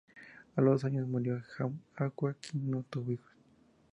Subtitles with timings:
[0.55, 3.29] A los dos años, murió Ayar Auca, quien no tuvo hijos.